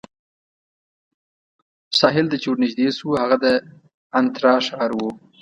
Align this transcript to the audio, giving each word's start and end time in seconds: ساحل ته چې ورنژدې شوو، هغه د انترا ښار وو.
ساحل 1.99 2.25
ته 2.31 2.35
چې 2.41 2.47
ورنژدې 2.49 2.87
شوو، 2.97 3.19
هغه 3.23 3.37
د 3.43 3.45
انترا 4.19 4.53
ښار 4.67 4.91
وو. 4.97 5.09